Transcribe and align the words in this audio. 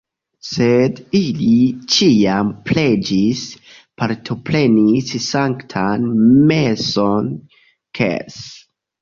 Sed 0.51 1.01
ili 1.17 1.49
ĉiam 1.95 2.49
preĝis, 2.69 3.43
partoprenis 4.03 5.13
sanktan 5.27 6.09
meson 6.49 7.31
ks. 8.01 8.43